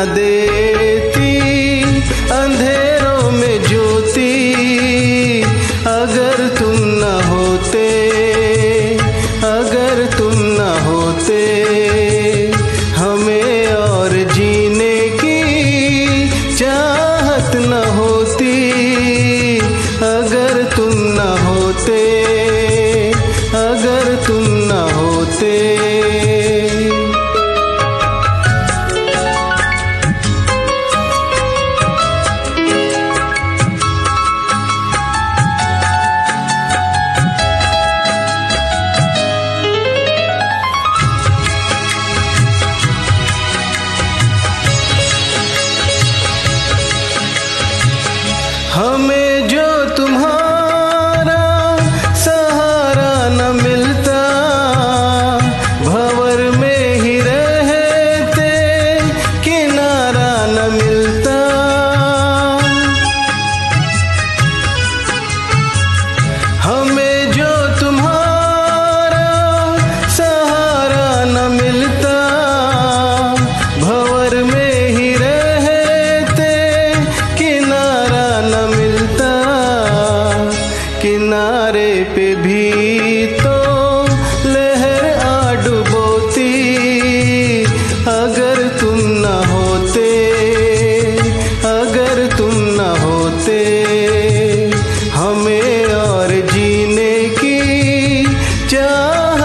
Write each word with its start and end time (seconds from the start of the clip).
verdadeiro. 0.02 0.41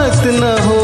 मत 0.07 0.25
न 0.39 0.43
हो 0.65 0.76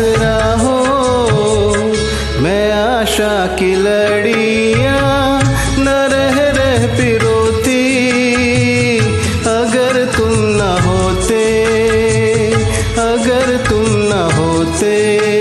आसरा 0.00 0.54
हो। 0.54 0.76
मैं 2.42 2.72
आशा 2.72 3.34
की 3.56 3.74
लड़िया 3.76 4.96
न 5.78 5.88
रह 6.12 6.36
रह 6.58 6.86
पिरोती। 6.96 7.82
अगर 9.50 10.04
तुम 10.16 10.32
न 10.32 10.68
होते, 10.86 11.44
अगर 13.02 13.56
तुम 13.68 13.84
न 13.88 14.22
होते 14.38 15.39